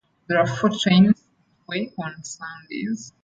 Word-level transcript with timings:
There 0.25 0.39
are 0.39 0.47
four 0.47 0.71
trains 0.71 1.11
each 1.21 1.67
way 1.67 1.93
on 1.95 2.23
Sundays. 2.23 3.13